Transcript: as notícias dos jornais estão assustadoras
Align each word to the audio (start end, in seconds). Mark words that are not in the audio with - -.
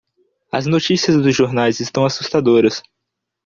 as 0.51 0.65
notícias 0.65 1.15
dos 1.21 1.35
jornais 1.35 1.79
estão 1.79 2.03
assustadoras 2.07 2.81